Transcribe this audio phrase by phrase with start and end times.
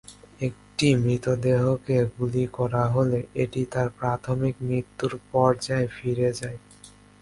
[0.41, 6.59] একটি মৃতদেহকে গুলি করা হলে এটি তার প্রাথমিক মৃত্যুর পর্যায়ে ফিরে যায়।